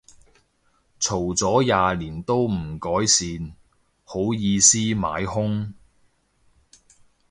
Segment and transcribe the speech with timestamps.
[0.99, 3.55] 嘈咗廿年都唔改善，
[4.03, 5.73] 好意思買兇